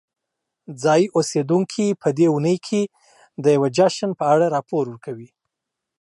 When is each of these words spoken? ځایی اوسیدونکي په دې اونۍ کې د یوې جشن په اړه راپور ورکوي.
ځایی 0.83 1.05
اوسیدونکي 1.17 1.85
په 2.01 2.09
دې 2.17 2.27
اونۍ 2.33 2.57
کې 2.67 2.81
د 3.43 3.45
یوې 3.55 3.69
جشن 3.77 4.09
په 4.19 4.25
اړه 4.33 4.45
راپور 4.55 4.83
ورکوي. 4.87 5.29